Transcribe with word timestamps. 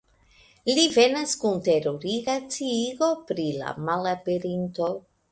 Li 0.67 0.83
venas 0.93 1.33
kun 1.41 1.59
teruriga 1.67 2.37
sciigo 2.45 3.09
pri 3.27 3.45
la 3.59 3.75
malaperinto. 3.91 4.89